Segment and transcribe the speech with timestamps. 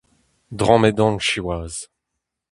[0.57, 1.81] Drammet on siwazh!